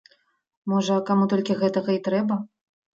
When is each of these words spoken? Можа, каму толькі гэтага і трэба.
Можа, 0.73 0.97
каму 1.11 1.29
толькі 1.37 1.61
гэтага 1.63 1.89
і 2.01 2.05
трэба. 2.13 2.45